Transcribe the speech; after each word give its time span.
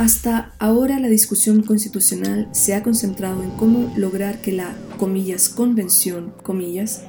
Hasta 0.00 0.54
ahora 0.58 0.98
la 0.98 1.08
discusión 1.08 1.62
constitucional 1.62 2.48
se 2.52 2.74
ha 2.74 2.82
concentrado 2.82 3.42
en 3.42 3.50
cómo 3.50 3.92
lograr 3.98 4.40
que 4.40 4.50
la, 4.50 4.74
convención, 4.96 6.32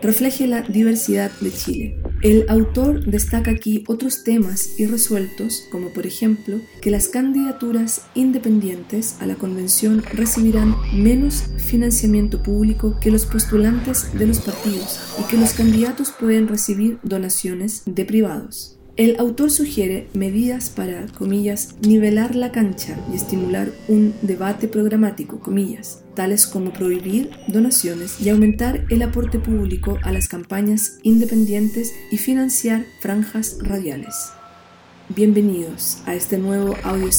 refleje 0.01 0.45
la 0.45 0.61
diversidad 0.63 1.31
de 1.39 1.53
Chile. 1.53 1.95
El 2.21 2.43
autor 2.49 3.05
destaca 3.05 3.51
aquí 3.51 3.85
otros 3.87 4.25
temas 4.25 4.77
irresueltos, 4.77 5.63
como 5.71 5.93
por 5.93 6.05
ejemplo 6.05 6.59
que 6.81 6.91
las 6.91 7.07
candidaturas 7.07 8.01
independientes 8.13 9.15
a 9.21 9.25
la 9.25 9.35
convención 9.35 10.03
recibirán 10.11 10.75
menos 10.93 11.45
financiamiento 11.59 12.43
público 12.43 12.97
que 12.99 13.09
los 13.09 13.25
postulantes 13.25 14.11
de 14.19 14.27
los 14.27 14.41
partidos 14.41 14.99
y 15.17 15.23
que 15.29 15.37
los 15.37 15.53
candidatos 15.53 16.11
pueden 16.11 16.49
recibir 16.49 16.99
donaciones 17.03 17.83
de 17.85 18.03
privados. 18.03 18.80
El 18.97 19.17
autor 19.19 19.49
sugiere 19.51 20.09
medidas 20.13 20.69
para, 20.69 21.05
nivelar 21.81 22.35
la 22.35 22.51
cancha 22.51 22.97
y 23.11 23.15
estimular 23.15 23.71
un 23.87 24.13
debate 24.21 24.67
programático, 24.67 25.39
tales 26.13 26.45
como 26.45 26.73
prohibir 26.73 27.29
donaciones 27.47 28.19
y 28.19 28.29
aumentar 28.29 28.85
el 28.89 29.01
aporte 29.01 29.39
público 29.39 29.97
a 30.03 30.11
las 30.11 30.27
campañas 30.27 30.99
independientes 31.03 31.93
y 32.11 32.17
financiar 32.17 32.85
franjas 32.99 33.59
radiales. 33.61 34.33
Bienvenidos 35.07 36.03
a 36.05 36.13
este 36.13 36.37
nuevo 36.37 36.75
audio 36.83 37.09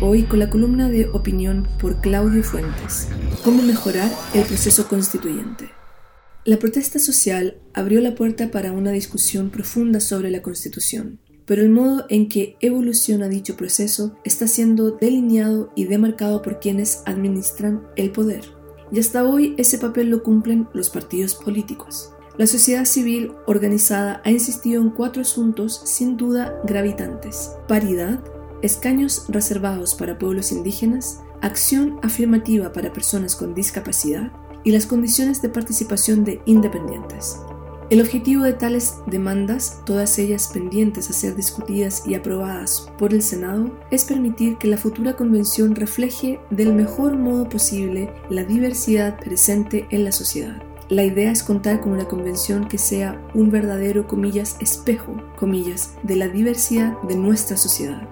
Hoy 0.00 0.22
con 0.22 0.38
la 0.38 0.50
columna 0.50 0.88
de 0.88 1.08
opinión 1.08 1.66
por 1.80 2.00
Claudio 2.00 2.44
Fuentes. 2.44 3.08
¿Cómo 3.42 3.62
mejorar 3.62 4.10
el 4.34 4.44
proceso 4.44 4.86
constituyente? 4.86 5.77
La 6.48 6.58
protesta 6.58 6.98
social 6.98 7.58
abrió 7.74 8.00
la 8.00 8.14
puerta 8.14 8.50
para 8.50 8.72
una 8.72 8.90
discusión 8.90 9.50
profunda 9.50 10.00
sobre 10.00 10.30
la 10.30 10.40
Constitución, 10.40 11.20
pero 11.44 11.60
el 11.60 11.68
modo 11.68 12.06
en 12.08 12.30
que 12.30 12.56
evoluciona 12.62 13.28
dicho 13.28 13.54
proceso 13.54 14.16
está 14.24 14.48
siendo 14.48 14.92
delineado 14.92 15.70
y 15.76 15.84
demarcado 15.84 16.40
por 16.40 16.58
quienes 16.58 17.02
administran 17.04 17.82
el 17.96 18.12
poder. 18.12 18.40
Y 18.90 18.98
hasta 18.98 19.24
hoy 19.24 19.56
ese 19.58 19.76
papel 19.76 20.08
lo 20.08 20.22
cumplen 20.22 20.66
los 20.72 20.88
partidos 20.88 21.34
políticos. 21.34 22.14
La 22.38 22.46
sociedad 22.46 22.86
civil 22.86 23.32
organizada 23.46 24.22
ha 24.24 24.30
insistido 24.30 24.80
en 24.80 24.88
cuatro 24.88 25.20
asuntos 25.20 25.82
sin 25.84 26.16
duda 26.16 26.58
gravitantes. 26.64 27.50
Paridad, 27.68 28.24
escaños 28.62 29.26
reservados 29.28 29.94
para 29.94 30.18
pueblos 30.18 30.50
indígenas, 30.50 31.20
acción 31.42 32.00
afirmativa 32.02 32.72
para 32.72 32.90
personas 32.90 33.36
con 33.36 33.54
discapacidad, 33.54 34.32
y 34.64 34.72
las 34.72 34.86
condiciones 34.86 35.42
de 35.42 35.48
participación 35.48 36.24
de 36.24 36.40
independientes. 36.46 37.38
El 37.90 38.02
objetivo 38.02 38.44
de 38.44 38.52
tales 38.52 38.96
demandas, 39.06 39.80
todas 39.86 40.18
ellas 40.18 40.50
pendientes 40.52 41.08
a 41.08 41.14
ser 41.14 41.34
discutidas 41.34 42.02
y 42.06 42.14
aprobadas 42.14 42.92
por 42.98 43.14
el 43.14 43.22
Senado, 43.22 43.78
es 43.90 44.04
permitir 44.04 44.58
que 44.58 44.68
la 44.68 44.76
futura 44.76 45.16
convención 45.16 45.74
refleje 45.74 46.38
del 46.50 46.74
mejor 46.74 47.16
modo 47.16 47.48
posible 47.48 48.12
la 48.28 48.44
diversidad 48.44 49.18
presente 49.18 49.86
en 49.90 50.04
la 50.04 50.12
sociedad. 50.12 50.62
La 50.90 51.04
idea 51.04 51.30
es 51.30 51.42
contar 51.42 51.80
con 51.80 51.92
una 51.92 52.04
convención 52.04 52.68
que 52.68 52.76
sea 52.76 53.20
un 53.34 53.50
verdadero, 53.50 54.06
comillas, 54.06 54.56
espejo, 54.60 55.16
comillas, 55.36 55.94
de 56.02 56.16
la 56.16 56.28
diversidad 56.28 57.00
de 57.02 57.16
nuestra 57.16 57.56
sociedad. 57.56 58.06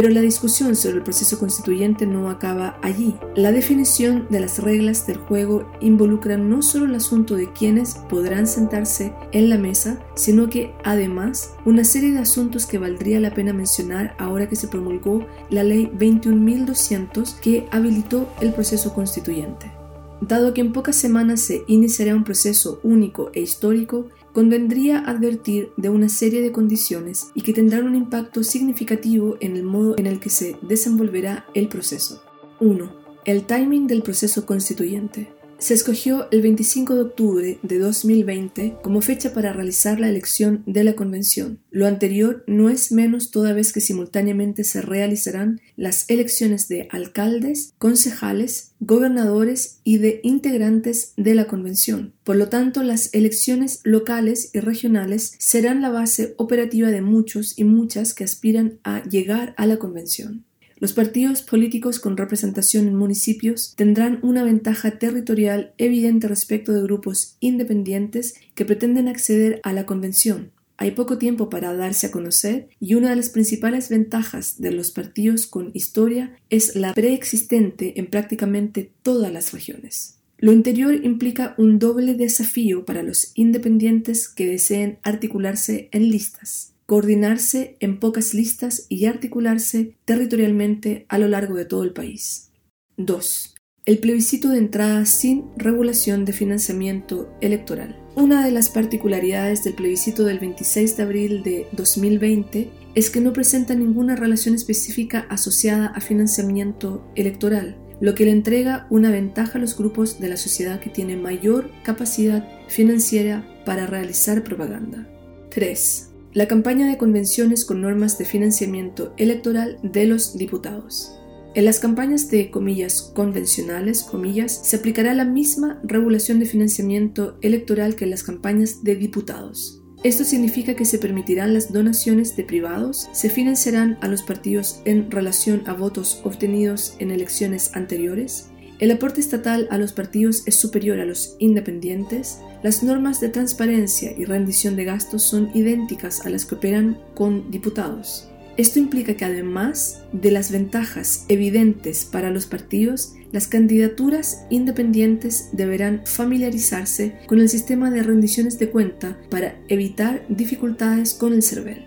Pero 0.00 0.10
la 0.10 0.20
discusión 0.20 0.76
sobre 0.76 0.98
el 0.98 1.02
proceso 1.02 1.40
constituyente 1.40 2.06
no 2.06 2.30
acaba 2.30 2.78
allí. 2.82 3.16
La 3.34 3.50
definición 3.50 4.28
de 4.30 4.38
las 4.38 4.60
reglas 4.60 5.08
del 5.08 5.16
juego 5.16 5.68
involucra 5.80 6.36
no 6.36 6.62
solo 6.62 6.84
el 6.84 6.94
asunto 6.94 7.34
de 7.34 7.52
quiénes 7.52 7.96
podrán 8.08 8.46
sentarse 8.46 9.12
en 9.32 9.50
la 9.50 9.58
mesa, 9.58 9.98
sino 10.14 10.48
que 10.48 10.72
además 10.84 11.54
una 11.64 11.82
serie 11.82 12.12
de 12.12 12.20
asuntos 12.20 12.64
que 12.64 12.78
valdría 12.78 13.18
la 13.18 13.34
pena 13.34 13.52
mencionar 13.52 14.14
ahora 14.20 14.48
que 14.48 14.54
se 14.54 14.68
promulgó 14.68 15.26
la 15.50 15.64
ley 15.64 15.90
21.200 15.92 17.40
que 17.40 17.66
habilitó 17.72 18.32
el 18.40 18.52
proceso 18.52 18.94
constituyente. 18.94 19.72
Dado 20.20 20.54
que 20.54 20.60
en 20.60 20.72
pocas 20.72 20.94
semanas 20.94 21.40
se 21.40 21.64
iniciará 21.66 22.14
un 22.14 22.22
proceso 22.22 22.78
único 22.84 23.30
e 23.34 23.40
histórico, 23.40 24.06
convendría 24.38 25.00
advertir 25.00 25.72
de 25.76 25.88
una 25.88 26.08
serie 26.08 26.42
de 26.42 26.52
condiciones 26.52 27.32
y 27.34 27.40
que 27.40 27.52
tendrán 27.52 27.88
un 27.88 27.96
impacto 27.96 28.44
significativo 28.44 29.36
en 29.40 29.56
el 29.56 29.64
modo 29.64 29.96
en 29.98 30.06
el 30.06 30.20
que 30.20 30.30
se 30.30 30.56
desenvolverá 30.62 31.44
el 31.54 31.66
proceso. 31.66 32.22
1. 32.60 32.88
El 33.24 33.46
timing 33.46 33.88
del 33.88 34.02
proceso 34.02 34.46
constituyente. 34.46 35.26
Se 35.58 35.74
escogió 35.74 36.28
el 36.30 36.40
25 36.40 36.94
de 36.94 37.00
octubre 37.00 37.58
de 37.64 37.78
2020 37.80 38.76
como 38.80 39.00
fecha 39.00 39.34
para 39.34 39.52
realizar 39.52 39.98
la 39.98 40.08
elección 40.08 40.62
de 40.66 40.84
la 40.84 40.94
convención. 40.94 41.58
Lo 41.72 41.88
anterior 41.88 42.44
no 42.46 42.70
es 42.70 42.92
menos 42.92 43.32
toda 43.32 43.52
vez 43.52 43.72
que 43.72 43.80
simultáneamente 43.80 44.62
se 44.62 44.82
realizarán 44.82 45.60
las 45.74 46.08
elecciones 46.08 46.68
de 46.68 46.86
alcaldes, 46.92 47.74
concejales, 47.78 48.74
gobernadores 48.78 49.80
y 49.82 49.98
de 49.98 50.20
integrantes 50.22 51.12
de 51.16 51.34
la 51.34 51.48
convención. 51.48 52.14
Por 52.22 52.36
lo 52.36 52.48
tanto, 52.48 52.84
las 52.84 53.12
elecciones 53.12 53.80
locales 53.82 54.50
y 54.54 54.60
regionales 54.60 55.34
serán 55.38 55.82
la 55.82 55.90
base 55.90 56.34
operativa 56.38 56.92
de 56.92 57.02
muchos 57.02 57.58
y 57.58 57.64
muchas 57.64 58.14
que 58.14 58.22
aspiran 58.22 58.78
a 58.84 59.02
llegar 59.02 59.54
a 59.56 59.66
la 59.66 59.78
convención. 59.80 60.44
Los 60.80 60.92
partidos 60.92 61.42
políticos 61.42 61.98
con 61.98 62.16
representación 62.16 62.86
en 62.86 62.94
municipios 62.94 63.74
tendrán 63.74 64.20
una 64.22 64.44
ventaja 64.44 64.92
territorial 64.92 65.72
evidente 65.76 66.28
respecto 66.28 66.72
de 66.72 66.82
grupos 66.82 67.36
independientes 67.40 68.34
que 68.54 68.64
pretenden 68.64 69.08
acceder 69.08 69.60
a 69.64 69.72
la 69.72 69.86
convención. 69.86 70.52
Hay 70.76 70.92
poco 70.92 71.18
tiempo 71.18 71.50
para 71.50 71.74
darse 71.74 72.06
a 72.06 72.10
conocer 72.12 72.68
y 72.78 72.94
una 72.94 73.10
de 73.10 73.16
las 73.16 73.30
principales 73.30 73.88
ventajas 73.88 74.60
de 74.60 74.70
los 74.70 74.92
partidos 74.92 75.46
con 75.46 75.72
historia 75.74 76.38
es 76.48 76.76
la 76.76 76.94
preexistente 76.94 77.98
en 77.98 78.06
prácticamente 78.06 78.92
todas 79.02 79.32
las 79.32 79.52
regiones. 79.52 80.18
Lo 80.38 80.52
interior 80.52 80.94
implica 81.04 81.56
un 81.58 81.80
doble 81.80 82.14
desafío 82.14 82.84
para 82.84 83.02
los 83.02 83.32
independientes 83.34 84.28
que 84.28 84.46
deseen 84.46 85.00
articularse 85.02 85.88
en 85.90 86.08
listas 86.08 86.74
coordinarse 86.88 87.76
en 87.80 88.00
pocas 88.00 88.32
listas 88.32 88.86
y 88.88 89.04
articularse 89.04 89.98
territorialmente 90.06 91.04
a 91.10 91.18
lo 91.18 91.28
largo 91.28 91.54
de 91.54 91.66
todo 91.66 91.82
el 91.82 91.92
país. 91.92 92.50
2. 92.96 93.54
El 93.84 93.98
plebiscito 93.98 94.48
de 94.48 94.56
entrada 94.56 95.04
sin 95.04 95.50
regulación 95.58 96.24
de 96.24 96.32
financiamiento 96.32 97.30
electoral. 97.42 98.00
Una 98.14 98.42
de 98.42 98.52
las 98.52 98.70
particularidades 98.70 99.64
del 99.64 99.74
plebiscito 99.74 100.24
del 100.24 100.38
26 100.38 100.96
de 100.96 101.02
abril 101.02 101.42
de 101.42 101.66
2020 101.72 102.70
es 102.94 103.10
que 103.10 103.20
no 103.20 103.34
presenta 103.34 103.74
ninguna 103.74 104.16
relación 104.16 104.54
específica 104.54 105.26
asociada 105.28 105.88
a 105.88 106.00
financiamiento 106.00 107.06
electoral, 107.16 107.76
lo 108.00 108.14
que 108.14 108.24
le 108.24 108.30
entrega 108.30 108.86
una 108.88 109.10
ventaja 109.10 109.58
a 109.58 109.60
los 109.60 109.76
grupos 109.76 110.20
de 110.20 110.30
la 110.30 110.38
sociedad 110.38 110.80
que 110.80 110.88
tienen 110.88 111.20
mayor 111.20 111.70
capacidad 111.82 112.48
financiera 112.66 113.46
para 113.66 113.86
realizar 113.86 114.42
propaganda. 114.42 115.06
3 115.50 116.07
la 116.32 116.46
campaña 116.46 116.88
de 116.88 116.98
convenciones 116.98 117.64
con 117.64 117.80
normas 117.80 118.18
de 118.18 118.24
financiamiento 118.24 119.14
electoral 119.16 119.78
de 119.82 120.06
los 120.06 120.36
diputados. 120.36 121.18
En 121.54 121.64
las 121.64 121.80
campañas 121.80 122.30
de 122.30 122.50
comillas 122.50 123.10
convencionales, 123.14 124.02
comillas, 124.02 124.60
se 124.62 124.76
aplicará 124.76 125.14
la 125.14 125.24
misma 125.24 125.80
regulación 125.82 126.38
de 126.38 126.46
financiamiento 126.46 127.38
electoral 127.40 127.96
que 127.96 128.04
en 128.04 128.10
las 128.10 128.22
campañas 128.22 128.84
de 128.84 128.96
diputados. 128.96 129.82
Esto 130.04 130.22
significa 130.22 130.76
que 130.76 130.84
se 130.84 130.98
permitirán 130.98 131.54
las 131.54 131.72
donaciones 131.72 132.36
de 132.36 132.44
privados, 132.44 133.08
se 133.12 133.30
financiarán 133.30 133.98
a 134.00 134.06
los 134.06 134.22
partidos 134.22 134.80
en 134.84 135.10
relación 135.10 135.62
a 135.66 135.72
votos 135.72 136.20
obtenidos 136.22 136.94
en 137.00 137.10
elecciones 137.10 137.74
anteriores, 137.74 138.50
el 138.78 138.92
aporte 138.92 139.20
estatal 139.20 139.66
a 139.70 139.78
los 139.78 139.92
partidos 139.92 140.44
es 140.46 140.54
superior 140.54 141.00
a 141.00 141.04
los 141.04 141.34
independientes, 141.40 142.38
las 142.62 142.82
normas 142.82 143.20
de 143.20 143.28
transparencia 143.28 144.12
y 144.16 144.24
rendición 144.24 144.76
de 144.76 144.84
gastos 144.84 145.24
son 145.24 145.50
idénticas 145.54 146.24
a 146.24 146.30
las 146.30 146.44
que 146.44 146.54
operan 146.54 146.98
con 147.14 147.50
diputados. 147.50 148.28
Esto 148.56 148.78
implica 148.78 149.14
que 149.14 149.24
además 149.24 150.02
de 150.12 150.30
las 150.32 150.50
ventajas 150.50 151.24
evidentes 151.28 152.04
para 152.04 152.30
los 152.30 152.46
partidos, 152.46 153.14
las 153.30 153.46
candidaturas 153.46 154.46
independientes 154.50 155.50
deberán 155.52 156.02
familiarizarse 156.04 157.18
con 157.26 157.40
el 157.40 157.48
sistema 157.48 157.90
de 157.90 158.02
rendiciones 158.02 158.58
de 158.58 158.70
cuenta 158.70 159.16
para 159.30 159.60
evitar 159.68 160.24
dificultades 160.28 161.14
con 161.14 161.32
el 161.32 161.42
CERVEL. 161.42 161.86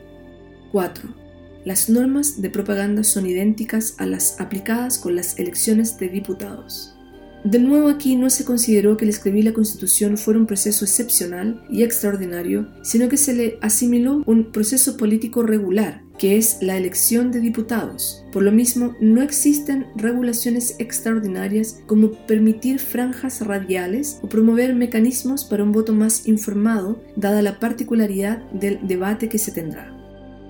4. 0.71 1.20
Las 1.63 1.89
normas 1.89 2.41
de 2.41 2.49
propaganda 2.49 3.03
son 3.03 3.27
idénticas 3.27 3.93
a 3.99 4.07
las 4.07 4.41
aplicadas 4.41 4.97
con 4.97 5.15
las 5.15 5.37
elecciones 5.37 5.99
de 5.99 6.09
diputados. 6.09 6.95
De 7.43 7.59
nuevo 7.59 7.89
aquí 7.89 8.15
no 8.15 8.31
se 8.31 8.45
consideró 8.45 8.97
que 8.97 9.05
el 9.05 9.09
escribir 9.09 9.45
la 9.45 9.53
Constitución 9.53 10.17
fuera 10.17 10.39
un 10.39 10.47
proceso 10.47 10.85
excepcional 10.85 11.63
y 11.69 11.83
extraordinario, 11.83 12.67
sino 12.81 13.09
que 13.09 13.17
se 13.17 13.33
le 13.33 13.57
asimiló 13.61 14.23
un 14.25 14.51
proceso 14.51 14.97
político 14.97 15.43
regular, 15.43 16.03
que 16.17 16.37
es 16.37 16.57
la 16.61 16.77
elección 16.77 17.31
de 17.31 17.39
diputados. 17.39 18.23
Por 18.31 18.41
lo 18.41 18.51
mismo, 18.51 18.95
no 18.99 19.21
existen 19.21 19.85
regulaciones 19.95 20.75
extraordinarias 20.79 21.79
como 21.85 22.11
permitir 22.25 22.79
franjas 22.79 23.45
radiales 23.45 24.19
o 24.23 24.29
promover 24.29 24.73
mecanismos 24.73 25.45
para 25.45 25.63
un 25.63 25.71
voto 25.71 25.93
más 25.93 26.27
informado, 26.27 27.03
dada 27.15 27.43
la 27.43 27.59
particularidad 27.59 28.39
del 28.51 28.87
debate 28.87 29.29
que 29.29 29.37
se 29.37 29.51
tendrá. 29.51 29.95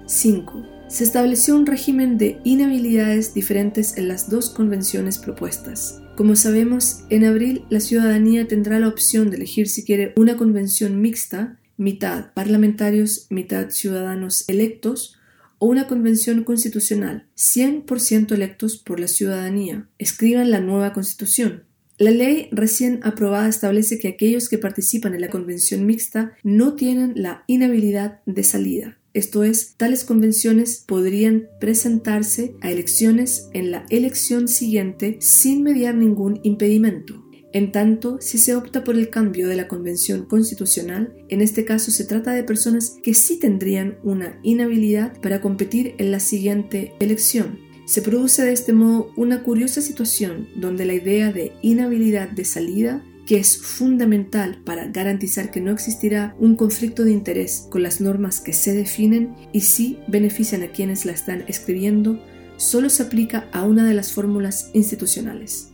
5 0.07 0.80
se 0.91 1.05
estableció 1.05 1.55
un 1.55 1.65
régimen 1.65 2.17
de 2.17 2.41
inhabilidades 2.43 3.33
diferentes 3.33 3.97
en 3.97 4.09
las 4.09 4.29
dos 4.29 4.49
convenciones 4.49 5.17
propuestas. 5.19 6.01
Como 6.17 6.35
sabemos, 6.35 7.05
en 7.09 7.23
abril 7.23 7.63
la 7.69 7.79
ciudadanía 7.79 8.45
tendrá 8.45 8.77
la 8.77 8.89
opción 8.89 9.29
de 9.29 9.37
elegir 9.37 9.69
si 9.69 9.85
quiere 9.85 10.13
una 10.17 10.35
convención 10.35 11.01
mixta, 11.01 11.57
mitad 11.77 12.33
parlamentarios, 12.33 13.27
mitad 13.29 13.69
ciudadanos 13.69 14.47
electos, 14.49 15.17
o 15.59 15.67
una 15.67 15.87
convención 15.87 16.43
constitucional, 16.43 17.25
100% 17.37 18.33
electos 18.33 18.77
por 18.77 18.99
la 18.99 19.07
ciudadanía. 19.07 19.87
Escriban 19.97 20.51
la 20.51 20.59
nueva 20.59 20.91
constitución. 20.91 21.63
La 21.99 22.11
ley 22.11 22.49
recién 22.51 22.99
aprobada 23.03 23.47
establece 23.47 23.97
que 23.97 24.09
aquellos 24.09 24.49
que 24.49 24.57
participan 24.57 25.13
en 25.13 25.21
la 25.21 25.29
convención 25.29 25.85
mixta 25.85 26.33
no 26.43 26.73
tienen 26.73 27.13
la 27.15 27.45
inhabilidad 27.47 28.19
de 28.25 28.43
salida. 28.43 28.97
Esto 29.13 29.43
es, 29.43 29.75
tales 29.75 30.05
convenciones 30.05 30.85
podrían 30.87 31.49
presentarse 31.59 32.55
a 32.61 32.71
elecciones 32.71 33.49
en 33.53 33.71
la 33.71 33.85
elección 33.89 34.47
siguiente 34.47 35.17
sin 35.19 35.63
mediar 35.63 35.95
ningún 35.95 36.39
impedimento. 36.43 37.21
En 37.53 37.73
tanto, 37.73 38.19
si 38.21 38.37
se 38.37 38.55
opta 38.55 38.85
por 38.85 38.95
el 38.95 39.09
cambio 39.09 39.49
de 39.49 39.57
la 39.57 39.67
Convención 39.67 40.25
Constitucional, 40.25 41.13
en 41.27 41.41
este 41.41 41.65
caso 41.65 41.91
se 41.91 42.05
trata 42.05 42.31
de 42.31 42.45
personas 42.45 42.95
que 43.03 43.13
sí 43.13 43.37
tendrían 43.37 43.97
una 44.03 44.39
inhabilidad 44.43 45.19
para 45.19 45.41
competir 45.41 45.95
en 45.97 46.11
la 46.11 46.21
siguiente 46.21 46.93
elección. 47.01 47.59
Se 47.83 48.01
produce 48.01 48.43
de 48.43 48.53
este 48.53 48.71
modo 48.71 49.11
una 49.17 49.43
curiosa 49.43 49.81
situación 49.81 50.47
donde 50.55 50.85
la 50.85 50.93
idea 50.93 51.33
de 51.33 51.51
inhabilidad 51.61 52.29
de 52.29 52.45
salida 52.45 53.03
que 53.25 53.37
es 53.37 53.57
fundamental 53.57 54.61
para 54.65 54.87
garantizar 54.87 55.51
que 55.51 55.61
no 55.61 55.71
existirá 55.71 56.35
un 56.39 56.55
conflicto 56.55 57.03
de 57.03 57.11
interés 57.11 57.67
con 57.69 57.83
las 57.83 58.01
normas 58.01 58.39
que 58.39 58.53
se 58.53 58.73
definen 58.73 59.35
y 59.53 59.61
sí 59.61 59.99
benefician 60.07 60.63
a 60.63 60.67
quienes 60.67 61.05
la 61.05 61.11
están 61.11 61.43
escribiendo, 61.47 62.19
solo 62.57 62.89
se 62.89 63.03
aplica 63.03 63.47
a 63.51 63.63
una 63.63 63.87
de 63.87 63.93
las 63.93 64.11
fórmulas 64.11 64.69
institucionales. 64.73 65.69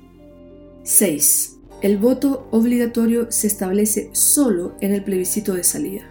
6. 0.84 1.58
El 1.82 1.98
voto 1.98 2.48
obligatorio 2.52 3.32
se 3.32 3.48
establece 3.48 4.10
solo 4.14 4.76
en 4.82 4.94
el 4.94 5.04
plebiscito 5.04 5.54
de 5.54 5.64
salida. 5.64 6.04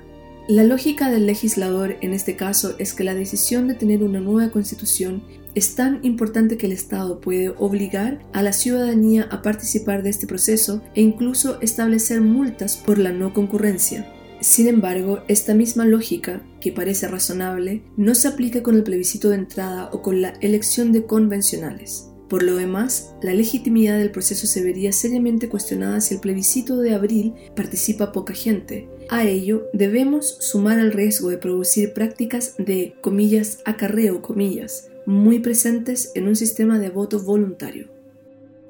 La 0.48 0.62
lógica 0.62 1.10
del 1.10 1.26
legislador 1.26 1.96
en 2.02 2.12
este 2.12 2.36
caso 2.36 2.76
es 2.78 2.94
que 2.94 3.02
la 3.02 3.14
decisión 3.14 3.66
de 3.66 3.74
tener 3.74 4.04
una 4.04 4.20
nueva 4.20 4.52
constitución 4.52 5.24
es 5.56 5.74
tan 5.74 6.00
importante 6.04 6.58
que 6.58 6.66
el 6.66 6.72
Estado 6.72 7.18
puede 7.18 7.48
obligar 7.48 8.20
a 8.34 8.42
la 8.42 8.52
ciudadanía 8.52 9.26
a 9.30 9.40
participar 9.40 10.02
de 10.02 10.10
este 10.10 10.26
proceso 10.26 10.82
e 10.94 11.00
incluso 11.00 11.58
establecer 11.62 12.20
multas 12.20 12.76
por 12.76 12.98
la 12.98 13.10
no 13.10 13.32
concurrencia. 13.32 14.12
Sin 14.42 14.68
embargo, 14.68 15.20
esta 15.28 15.54
misma 15.54 15.86
lógica, 15.86 16.42
que 16.60 16.72
parece 16.72 17.08
razonable, 17.08 17.82
no 17.96 18.14
se 18.14 18.28
aplica 18.28 18.62
con 18.62 18.76
el 18.76 18.82
plebiscito 18.82 19.30
de 19.30 19.36
entrada 19.36 19.88
o 19.92 20.02
con 20.02 20.20
la 20.20 20.34
elección 20.42 20.92
de 20.92 21.06
convencionales. 21.06 22.10
Por 22.28 22.42
lo 22.42 22.56
demás, 22.56 23.14
la 23.22 23.32
legitimidad 23.32 23.96
del 23.96 24.10
proceso 24.10 24.46
se 24.46 24.62
vería 24.62 24.92
seriamente 24.92 25.48
cuestionada 25.48 26.02
si 26.02 26.12
el 26.12 26.20
plebiscito 26.20 26.76
de 26.76 26.92
abril 26.92 27.32
participa 27.54 28.12
poca 28.12 28.34
gente. 28.34 28.90
A 29.08 29.24
ello 29.24 29.68
debemos 29.72 30.36
sumar 30.40 30.78
el 30.80 30.92
riesgo 30.92 31.30
de 31.30 31.38
producir 31.38 31.94
prácticas 31.94 32.56
de 32.58 32.94
comillas 33.00 33.60
acarreo 33.64 34.20
comillas 34.20 34.90
muy 35.06 35.38
presentes 35.38 36.10
en 36.14 36.26
un 36.26 36.36
sistema 36.36 36.78
de 36.78 36.90
voto 36.90 37.20
voluntario. 37.20 37.88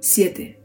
7. 0.00 0.58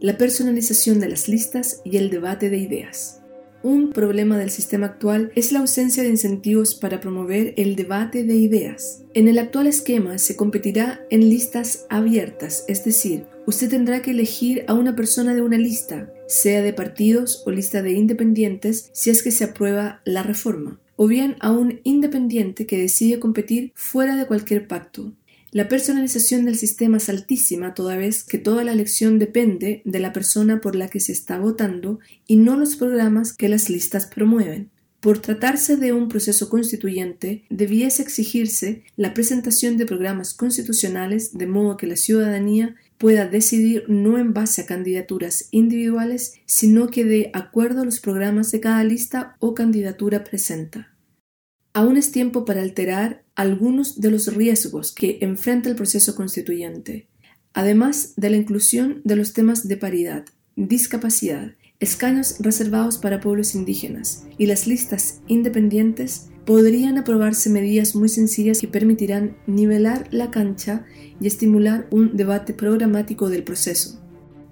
La 0.00 0.16
personalización 0.16 1.00
de 1.00 1.08
las 1.08 1.28
listas 1.28 1.80
y 1.84 1.96
el 1.96 2.10
debate 2.10 2.48
de 2.48 2.58
ideas. 2.58 3.20
Un 3.62 3.90
problema 3.90 4.38
del 4.38 4.50
sistema 4.50 4.86
actual 4.86 5.32
es 5.34 5.50
la 5.50 5.58
ausencia 5.58 6.04
de 6.04 6.10
incentivos 6.10 6.76
para 6.76 7.00
promover 7.00 7.52
el 7.56 7.74
debate 7.74 8.22
de 8.22 8.36
ideas. 8.36 9.02
En 9.12 9.26
el 9.26 9.40
actual 9.40 9.66
esquema 9.66 10.18
se 10.18 10.36
competirá 10.36 11.04
en 11.10 11.28
listas 11.28 11.86
abiertas, 11.90 12.64
es 12.68 12.84
decir, 12.84 13.24
usted 13.46 13.68
tendrá 13.68 14.02
que 14.02 14.12
elegir 14.12 14.64
a 14.68 14.74
una 14.74 14.94
persona 14.94 15.34
de 15.34 15.42
una 15.42 15.58
lista, 15.58 16.12
sea 16.28 16.62
de 16.62 16.72
partidos 16.72 17.42
o 17.44 17.50
lista 17.50 17.82
de 17.82 17.92
independientes, 17.92 18.90
si 18.92 19.10
es 19.10 19.24
que 19.24 19.32
se 19.32 19.44
aprueba 19.44 20.00
la 20.04 20.22
reforma, 20.22 20.78
o 20.96 21.06
bien 21.06 21.36
a 21.40 21.52
un 21.52 21.80
independiente 21.84 22.66
que 22.66 22.78
decide 22.78 23.20
competir 23.20 23.72
fuera 23.74 24.16
de 24.16 24.26
cualquier 24.26 24.66
pacto. 24.66 25.12
La 25.52 25.68
personalización 25.68 26.44
del 26.44 26.56
sistema 26.56 26.96
es 26.96 27.08
altísima 27.08 27.72
toda 27.72 27.96
vez 27.96 28.24
que 28.24 28.38
toda 28.38 28.64
la 28.64 28.72
elección 28.72 29.18
depende 29.18 29.80
de 29.84 30.00
la 30.00 30.12
persona 30.12 30.60
por 30.60 30.74
la 30.74 30.88
que 30.88 31.00
se 31.00 31.12
está 31.12 31.38
votando 31.38 31.98
y 32.26 32.36
no 32.36 32.56
los 32.56 32.76
programas 32.76 33.32
que 33.32 33.48
las 33.48 33.70
listas 33.70 34.06
promueven. 34.06 34.70
Por 35.00 35.18
tratarse 35.18 35.76
de 35.76 35.92
un 35.92 36.08
proceso 36.08 36.48
constituyente, 36.48 37.44
debiese 37.48 38.02
exigirse 38.02 38.82
la 38.96 39.14
presentación 39.14 39.76
de 39.76 39.86
programas 39.86 40.34
constitucionales 40.34 41.36
de 41.38 41.46
modo 41.46 41.76
que 41.76 41.86
la 41.86 41.96
ciudadanía 41.96 42.74
pueda 42.98 43.26
decidir 43.26 43.84
no 43.88 44.18
en 44.18 44.32
base 44.32 44.62
a 44.62 44.66
candidaturas 44.66 45.48
individuales, 45.50 46.34
sino 46.46 46.88
que 46.88 47.04
de 47.04 47.30
acuerdo 47.34 47.82
a 47.82 47.84
los 47.84 48.00
programas 48.00 48.50
de 48.50 48.60
cada 48.60 48.82
lista 48.84 49.36
o 49.38 49.54
candidatura 49.54 50.24
presenta. 50.24 50.94
Aún 51.72 51.96
es 51.96 52.10
tiempo 52.10 52.44
para 52.44 52.62
alterar 52.62 53.24
algunos 53.34 54.00
de 54.00 54.10
los 54.10 54.34
riesgos 54.34 54.92
que 54.92 55.18
enfrenta 55.20 55.68
el 55.68 55.76
proceso 55.76 56.14
constituyente, 56.14 57.08
además 57.52 58.14
de 58.16 58.30
la 58.30 58.36
inclusión 58.36 59.02
de 59.04 59.16
los 59.16 59.34
temas 59.34 59.68
de 59.68 59.76
paridad, 59.76 60.24
discapacidad, 60.56 61.52
escaños 61.78 62.36
reservados 62.40 62.96
para 62.96 63.20
pueblos 63.20 63.54
indígenas 63.54 64.24
y 64.38 64.46
las 64.46 64.66
listas 64.66 65.20
independientes, 65.26 66.30
podrían 66.46 66.96
aprobarse 66.96 67.50
medidas 67.50 67.94
muy 67.94 68.08
sencillas 68.08 68.60
que 68.60 68.68
permitirán 68.68 69.36
nivelar 69.46 70.06
la 70.12 70.30
cancha 70.30 70.86
y 71.20 71.26
estimular 71.26 71.88
un 71.90 72.16
debate 72.16 72.54
programático 72.54 73.28
del 73.28 73.42
proceso. 73.42 74.00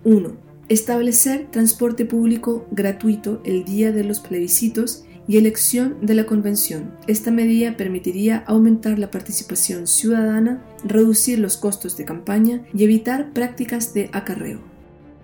1. 0.02 0.36
Establecer 0.68 1.50
transporte 1.50 2.04
público 2.04 2.66
gratuito 2.72 3.40
el 3.44 3.64
día 3.64 3.92
de 3.92 4.02
los 4.02 4.20
plebiscitos 4.20 5.04
y 5.28 5.38
elección 5.38 5.98
de 6.02 6.14
la 6.14 6.26
convención. 6.26 6.96
Esta 7.06 7.30
medida 7.30 7.76
permitiría 7.76 8.38
aumentar 8.38 8.98
la 8.98 9.10
participación 9.10 9.86
ciudadana, 9.86 10.66
reducir 10.84 11.38
los 11.38 11.56
costos 11.56 11.96
de 11.96 12.04
campaña 12.04 12.66
y 12.74 12.84
evitar 12.84 13.32
prácticas 13.32 13.94
de 13.94 14.10
acarreo. 14.12 14.60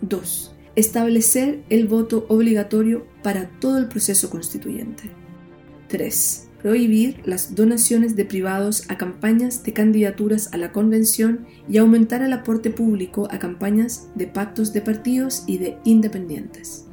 2. 0.03 0.55
Establecer 0.77 1.65
el 1.69 1.89
voto 1.89 2.27
obligatorio 2.29 3.07
para 3.23 3.51
todo 3.61 3.77
el 3.79 3.89
proceso 3.89 4.31
constituyente. 4.31 5.11
3. 5.89 6.50
Prohibir 6.63 7.21
las 7.25 7.55
donaciones 7.55 8.17
de 8.17 8.25
privados 8.25 8.85
a 8.89 8.99
campañas 8.99 9.63
de 9.63 9.73
candidaturas 9.73 10.53
a 10.53 10.57
la 10.57 10.73
convención 10.73 11.47
y 11.69 11.79
aumentar 11.79 12.23
el 12.23 12.33
aporte 12.33 12.71
público 12.71 13.29
a 13.31 13.39
campañas 13.39 14.09
de 14.15 14.27
pactos 14.27 14.73
de 14.73 14.83
partidos 14.83 15.45
y 15.47 15.59
de 15.59 15.79
independientes. 15.85 16.87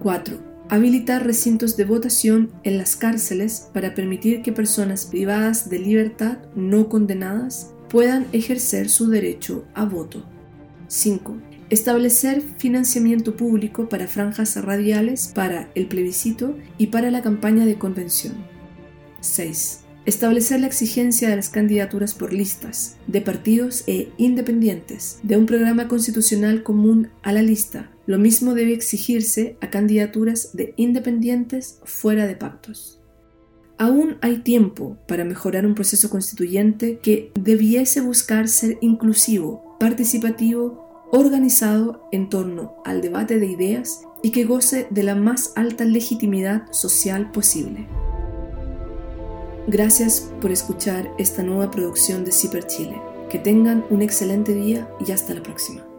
4 0.00 0.54
habilitar 0.68 1.24
recintos 1.24 1.76
de 1.76 1.84
votación 1.84 2.50
en 2.62 2.78
las 2.78 2.96
cárceles 2.96 3.68
para 3.72 3.94
permitir 3.94 4.42
que 4.42 4.52
personas 4.52 5.06
privadas 5.06 5.68
de 5.68 5.78
libertad 5.78 6.38
no 6.54 6.88
condenadas 6.88 7.72
puedan 7.88 8.26
ejercer 8.32 8.88
su 8.88 9.08
derecho 9.08 9.64
a 9.74 9.84
voto. 9.84 10.24
5. 10.88 11.36
Establecer 11.70 12.42
financiamiento 12.58 13.36
público 13.36 13.88
para 13.88 14.06
franjas 14.06 14.56
radiales 14.62 15.30
para 15.34 15.70
el 15.74 15.86
plebiscito 15.86 16.56
y 16.78 16.88
para 16.88 17.10
la 17.10 17.22
campaña 17.22 17.64
de 17.66 17.78
convención. 17.78 18.53
6. 19.26 19.80
Establecer 20.06 20.60
la 20.60 20.66
exigencia 20.66 21.30
de 21.30 21.36
las 21.36 21.48
candidaturas 21.48 22.14
por 22.14 22.32
listas, 22.32 22.96
de 23.06 23.22
partidos 23.22 23.84
e 23.86 24.10
independientes, 24.18 25.18
de 25.22 25.38
un 25.38 25.46
programa 25.46 25.88
constitucional 25.88 26.62
común 26.62 27.08
a 27.22 27.32
la 27.32 27.42
lista. 27.42 27.90
Lo 28.06 28.18
mismo 28.18 28.52
debe 28.52 28.74
exigirse 28.74 29.56
a 29.62 29.70
candidaturas 29.70 30.50
de 30.52 30.74
independientes 30.76 31.78
fuera 31.84 32.26
de 32.26 32.36
pactos. 32.36 33.00
Aún 33.78 34.18
hay 34.20 34.38
tiempo 34.38 34.98
para 35.08 35.24
mejorar 35.24 35.66
un 35.66 35.74
proceso 35.74 36.10
constituyente 36.10 36.98
que 37.02 37.32
debiese 37.34 38.02
buscar 38.02 38.46
ser 38.48 38.78
inclusivo, 38.82 39.76
participativo, 39.80 41.08
organizado 41.10 42.08
en 42.12 42.28
torno 42.28 42.76
al 42.84 43.00
debate 43.00 43.38
de 43.38 43.46
ideas 43.46 44.02
y 44.22 44.30
que 44.30 44.44
goce 44.44 44.86
de 44.90 45.02
la 45.02 45.14
más 45.14 45.52
alta 45.56 45.84
legitimidad 45.84 46.70
social 46.72 47.30
posible. 47.30 47.86
Gracias 49.66 50.30
por 50.42 50.52
escuchar 50.52 51.10
esta 51.18 51.42
nueva 51.42 51.70
producción 51.70 52.24
de 52.24 52.32
Ciper 52.32 52.66
Chile. 52.66 53.00
Que 53.30 53.38
tengan 53.38 53.84
un 53.88 54.02
excelente 54.02 54.52
día 54.52 54.88
y 55.04 55.10
hasta 55.10 55.32
la 55.32 55.42
próxima. 55.42 55.93